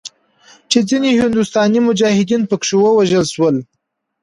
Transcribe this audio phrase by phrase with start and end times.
[0.69, 3.55] چې ځینې هندوستاني مجاهدین پکښې ووژل شول.